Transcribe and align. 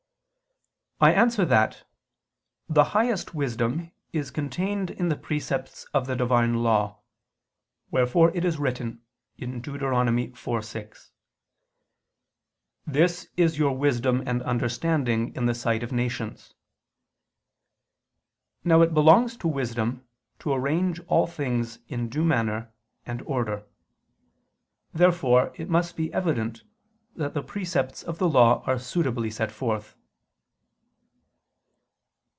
I 1.03 1.11
answer 1.15 1.45
that, 1.45 1.83
The 2.69 2.83
highest 2.93 3.33
wisdom 3.33 3.91
is 4.13 4.29
contained 4.29 4.91
in 4.91 5.09
the 5.09 5.15
precepts 5.15 5.83
of 5.95 6.05
the 6.05 6.15
Divine 6.15 6.61
law: 6.61 6.99
wherefore 7.89 8.29
it 8.37 8.45
is 8.45 8.59
written 8.59 9.01
(Deut. 9.39 9.63
4:6): 9.63 11.09
"This 12.85 13.27
is 13.35 13.57
your 13.57 13.75
wisdom 13.75 14.21
and 14.27 14.43
understanding 14.43 15.35
in 15.35 15.47
the 15.47 15.55
sight 15.55 15.81
of 15.81 15.91
nations." 15.91 16.53
Now 18.63 18.81
it 18.83 18.93
belongs 18.93 19.35
to 19.37 19.47
wisdom 19.47 20.05
to 20.37 20.53
arrange 20.53 20.99
all 21.07 21.25
things 21.25 21.79
in 21.87 22.09
due 22.09 22.23
manner 22.23 22.71
and 23.07 23.23
order. 23.23 23.65
Therefore 24.93 25.51
it 25.55 25.67
must 25.67 25.95
be 25.97 26.13
evident 26.13 26.63
that 27.15 27.33
the 27.33 27.41
precepts 27.41 28.03
of 28.03 28.19
the 28.19 28.29
Law 28.29 28.61
are 28.67 28.77
suitably 28.77 29.31
set 29.31 29.51
forth. 29.51 29.95